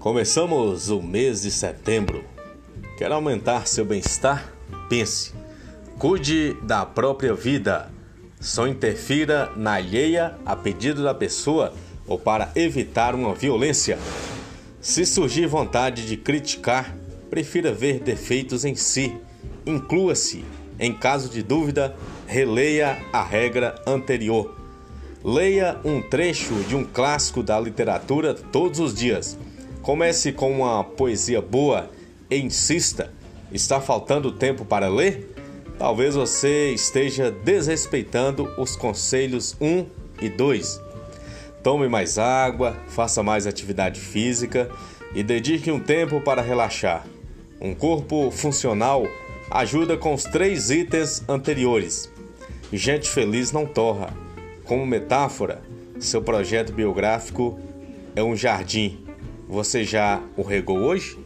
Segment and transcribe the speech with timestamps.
[0.00, 2.24] Começamos o mês de setembro.
[2.96, 4.50] Quer aumentar seu bem-estar?
[4.88, 5.34] Pense.
[5.98, 7.90] Cuide da própria vida.
[8.40, 11.74] Só interfira na alheia a pedido da pessoa
[12.06, 13.98] ou para evitar uma violência.
[14.80, 16.96] Se surgir vontade de criticar,
[17.28, 19.14] prefira ver defeitos em si.
[19.66, 20.46] Inclua-se.
[20.78, 21.94] Em caso de dúvida,
[22.26, 24.56] releia a regra anterior.
[25.22, 29.36] Leia um trecho de um clássico da literatura todos os dias.
[29.82, 31.90] Comece com uma poesia boa
[32.30, 33.10] e insista.
[33.50, 35.34] Está faltando tempo para ler?
[35.78, 39.86] Talvez você esteja desrespeitando os conselhos 1
[40.20, 40.78] e 2.
[41.62, 44.70] Tome mais água, faça mais atividade física
[45.14, 47.06] e dedique um tempo para relaxar.
[47.58, 49.06] Um corpo funcional
[49.50, 52.10] ajuda com os três itens anteriores.
[52.70, 54.12] Gente feliz não torra.
[54.64, 55.62] Como metáfora,
[55.98, 57.58] seu projeto biográfico
[58.14, 59.09] é um jardim.
[59.50, 61.18] Você já o regou hoje?